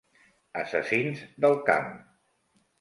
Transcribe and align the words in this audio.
Assassins 0.61 1.23
del 1.47 1.57
camp. 1.71 1.95